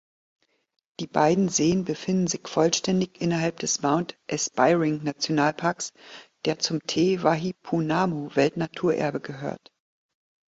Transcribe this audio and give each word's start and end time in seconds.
Die 0.99 1.05
beiden 1.05 1.47
Seen 1.47 1.85
befinden 1.85 2.25
sich 2.25 2.47
vollständig 2.47 3.21
innerhalb 3.21 3.59
des 3.59 3.83
Mount-Aspiring-Nationalparks, 3.83 5.93
der 6.45 6.57
zum 6.57 6.81
Te 6.87 7.21
Wahipounamu-Weltnaturerbe 7.21 9.19
gehört. 9.19 9.71